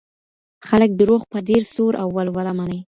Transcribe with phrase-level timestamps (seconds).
[0.67, 2.79] خلګ دروغ په ډیر سور او ولوله مني.